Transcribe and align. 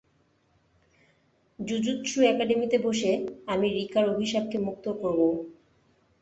Jujutsu 1.59 2.17
একাডেমীতে 2.23 2.77
বসে, 2.77 3.11
আমি 3.47 3.67
রিকার 3.69 4.05
অভিশাপকে 4.09 4.57
মুক্ত 4.59 4.85
করবো। 5.01 5.27